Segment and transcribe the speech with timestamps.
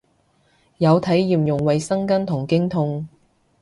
[0.79, 3.07] 有體驗用衛生巾同經痛